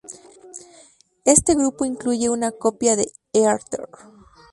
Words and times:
Este 1.25 1.53
grupo 1.53 1.85
incluye 1.85 2.31
una 2.31 2.51
copia 2.51 2.95
de 2.95 3.13
Heather. 3.33 3.87